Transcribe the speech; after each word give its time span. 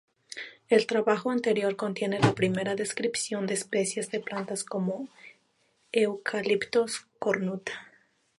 El 0.67 0.87
trabajo 0.87 1.29
anterior 1.29 1.75
contiene 1.75 2.17
la 2.19 2.33
primera 2.33 2.73
descripción 2.73 3.45
de 3.45 3.53
especies 3.53 4.09
de 4.09 4.19
plantas 4.19 4.63
como 4.63 5.09
"Eucalyptus 5.91 7.05
cornuta". 7.19 7.87